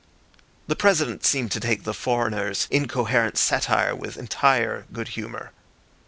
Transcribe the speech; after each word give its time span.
The 0.65 0.75
President 0.75 1.23
seemed 1.23 1.51
to 1.51 1.59
take 1.59 1.83
the 1.83 1.93
foreigner's 1.93 2.67
incoherent 2.71 3.37
satire 3.37 3.95
with 3.95 4.17
entire 4.17 4.87
good 4.91 5.09
humour. 5.09 5.51